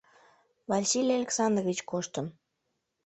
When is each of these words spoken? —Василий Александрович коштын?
—Василий 0.71 1.17
Александрович 1.19 1.79
коштын? 1.89 2.27